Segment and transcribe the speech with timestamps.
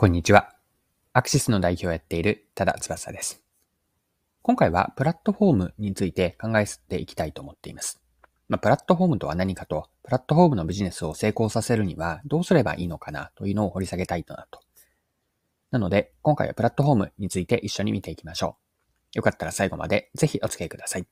[0.00, 0.54] こんにちは。
[1.12, 3.42] アクシスの代表をやっている多田翼です。
[4.40, 8.00] 今回はプラットフォームについて考えていきたいと思っています。
[8.48, 14.60] まあ、プラットフォームとは何かと、プラットフォームのビジネスを成功させるにはどうすればいいのかなというのを掘り下げたいとなと。
[15.70, 18.56] なので、今回はプラットフォームについて一緒に見ていきましょ
[19.14, 19.18] う。
[19.18, 21.06] よかったら最後までぜひお付き合いください。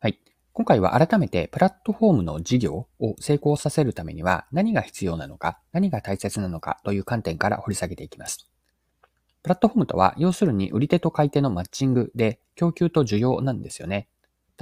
[0.00, 0.18] はい。
[0.52, 8.48] 今回は改めてプラットフォームの事業を成功させるためには何が必要なのか、何が大切なのかという観点から掘り下げていきます。
[9.42, 14.08] プラットフォームとは、要するに売り手と買い手のマッチングで供給と需要なんですよね。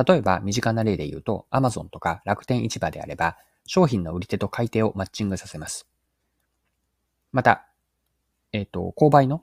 [0.06, 5.88] 例えば、身近な例で言うと、Amazon とか楽天市場であれば、商品の売り手と買い手をマッチングさせます。
[7.32, 7.66] また、
[8.52, 9.43] えっ、ー、と、購買の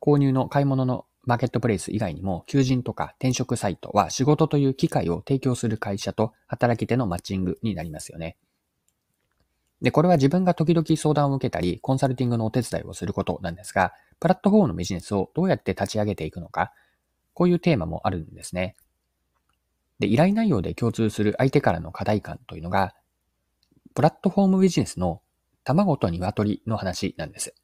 [0.00, 8.36] 購入の買い物のマーケットプレイス以外にも、求人とか転職サイトは仕事という機会を提供する会社と働き手のマッチングになりますよね。
[9.82, 16.72] で、これは自分が時々相談を受けたり、コンサルティングのお手伝いをすることなんですが、プラットフォームのビジネスをどうやって立ち上げていくのか、
[17.34, 18.76] こういうテーマもあるんですね。
[19.98, 22.94] で、依頼内容で共通する相手からの課題感というのが、
[23.94, 25.20] プラットフォームビジネスの
[25.64, 27.54] 卵と鶏の話なんです。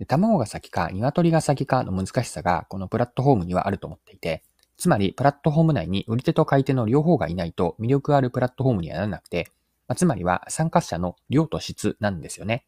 [0.00, 4.42] で卵が先か鶏が先かの難しさがこのプラットフォームにはあると思っていて、
[4.78, 9.48] つまりプラットフォーム内に売り手と買い手の両方がいないと魅力あるプラットフォームにはならなくて、
[9.88, 12.64] まあ、つまりは参加者の量と質なんですよね。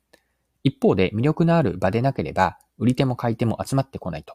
[0.63, 4.35] 一方で魅力のある場でなければ、売り手も買い手も集まってこないと。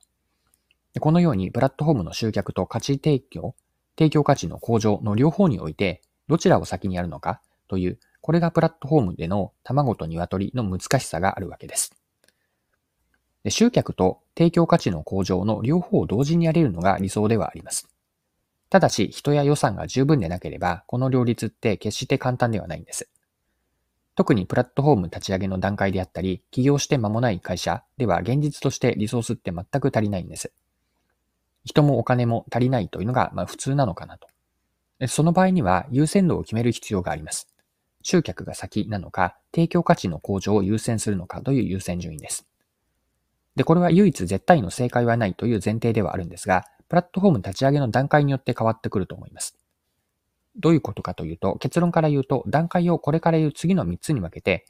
[0.94, 3.54] でこのようにプラットフォームの集客と価値提供、
[3.96, 11.97] 提供価値の向上の両方において、どちらを先にやるのかという、これがプラットフォームでの卵と鶏の難しさがあるわけです。
[13.50, 17.88] 集客と提供価値の向上の両方を同時にやれるのが理想ではあります。
[18.70, 23.10] ただし、人や予算が十分でなければ、この両立って決して簡単ではないんです。
[24.16, 30.52] 特にプラットフォーム立ち上げの段階であったり、起業して間もない会社では現実としてリソースって全く足りないんです。
[31.64, 34.28] 人もお金も足りないというのがま普通なのかなと。
[35.08, 37.48] その場合には優先度を決める必要があります。
[38.02, 42.48] 集客が先なのか、提供価値の向上を優先するのかという優先順位です。
[43.58, 49.58] で、これは唯一絶対の正解はないという前提ではあるんですが、プラットフォーム立ち上げの段階によって変わってくると思います。
[50.58, 54.68] どういうことかというと、結論から言うと、段階をこれから言う次の3つに分けて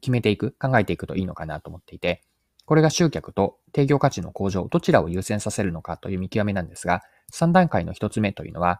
[0.00, 2.22] 決めていく、考えていくといいのかなと思っていて、
[2.64, 7.02] これが集客と提供価値の向上、どちらを優先させるのかという見極めなんですが、
[7.32, 8.78] 3段階の1つ目というのは、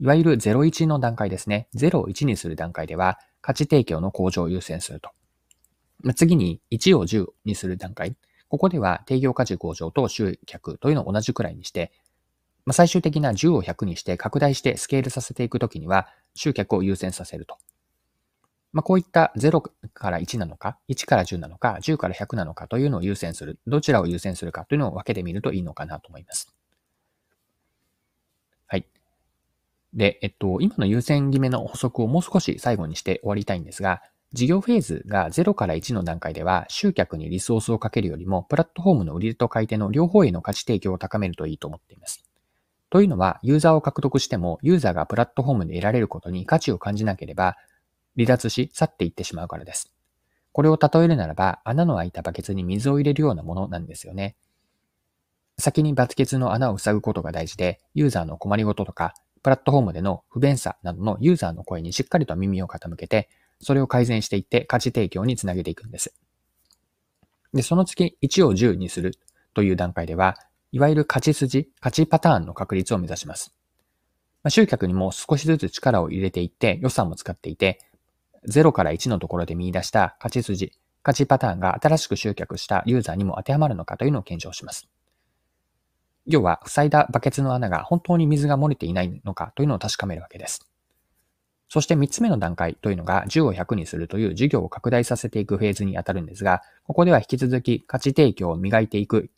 [0.00, 1.68] いわゆる01の段階ですね。
[1.74, 5.10] 0を1にする段階では、価値提供の向上を優先すると。
[6.14, 8.16] 次に1を10にする段階。
[8.48, 11.92] ここでは提供価値向上と集客というのを同じくらいにして、
[12.64, 17.58] まあ、最終的な10を100にして拡大してスケールさせていくときには集客を優先させると。
[18.72, 19.62] まあ、こういった0
[19.94, 23.58] から1なのか、1から10なのか、10から100なのかというのを優先する。
[23.66, 26.54] どちらを優先するかというのを分けてみるといいのかなと思います。
[28.66, 28.86] はい。
[29.94, 42.24] で、えっと、今の優先決めの補足をもう少し最後にして終わりたいんですが、事業フェーズが0から1の段階では、集客にリソースをかけるよりも、プラットフォームの売り手と買い手の両方への価値提供を高めるといいと思っています。
[42.90, 47.56] というのは、ユーザーを獲得しても、ユーザーがプラットフォームで得られることに価値を感じなければ、
[48.16, 49.92] 離脱し去っていってしまうからです。
[50.52, 54.36] これを例えるならば、穴の開いたバケツに水を入れるようなものなんですよね。
[55.58, 63.28] 先にバケツの穴を塞ぐことが大事で、ユーザーの困りごととか、プラットフォームでの不便さなどのユーザーの声にしっかりと耳を傾けて、
[63.60, 66.14] それを改善していって価値提供につなげていくんです。
[67.52, 69.14] で、その次、1を10にする
[69.54, 70.36] という段階では、
[70.72, 73.54] いわゆる勝ち筋、勝ちパターンの確率を目指します。
[74.42, 77.80] まあ、集客にも少しずつ力を入れていって予算も使っていて、
[78.46, 84.88] 0から1のところで見出した勝ち筋、勝ちパターンが新しく集客したユーザーにも当てはまるのかというのを検証します。
[86.26, 90.68] 要は、塞いだバケツの穴が本当に水が漏れていないのかというのを確かめるわけです。
[91.68, 99.30] そして3つ目の段階というのが10を100にするという事業を拡大させていくフェーズに当たるんですが、ここでは引き続き価値提供を磨いていく、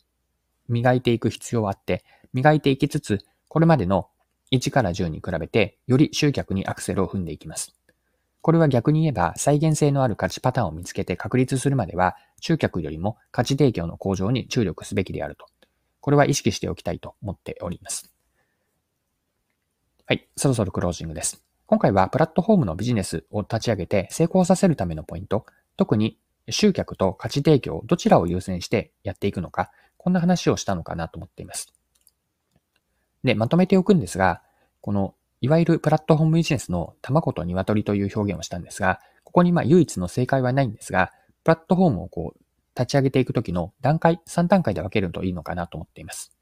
[0.67, 4.09] 磨いていく必要はあって、磨いていきつつ、これまでの
[4.51, 7.75] 1から10に比べて、より集客にアクセルを踏んでいきます。
[8.41, 15.47] これは逆に言えば、再現性のある価値パターンを見つけて確立するまでは、集客よりも価値提供の向上に注力すべきであると。
[15.99, 18.13] これは意識しておきたいと思っております。
[20.05, 21.48] はい、そろそろクロージングです。
[21.69, 25.45] 今回はプラットフォームのビジネスを立ち上げて成功させるためのポイント、
[25.77, 26.17] 特に
[26.49, 31.71] 集客と価値提供、どちらを優先してやっていくのか、こんな話をしたのかなと思っています。
[33.23, 34.41] で、まとめておくんですが、
[34.81, 41.11] この、いわゆるプラットフォームビジネスの卵と鶏という表現をしたんですが、ここにまあ唯一の正解はないんですが、
[41.43, 42.39] プラットフォームをこう、
[42.75, 46.38] 立ち上げていくときの段階、3段階で分けるといいのかなと思っています。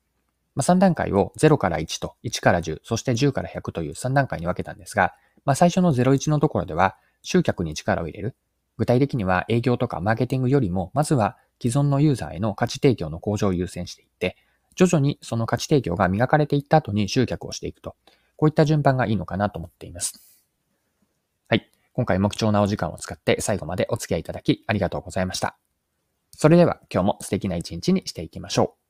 [0.58, 5.14] まあ、3段階を0から1と1から10、そして10から100という3段階に分けたんですが、
[5.46, 8.36] まあ、最初の01のところでは集客に力を入れる。
[8.76, 14.36] 具体的には営業とかマーケティングよりも、まずは既存のユーザーへの価値提供の向上を優先していって、
[14.76, 17.96] 徐々にその価値提供が磨かれていった後に集客をしていくと。
[18.36, 20.20] こういった順番がいいのかなと思っています。
[21.50, 21.70] はい。
[21.94, 25.58] 今回も貴重なお時間を使って最後までお付き合いいただきありがとうございました。
[26.32, 28.87] それでは今日も素敵な一日にしていきましょう。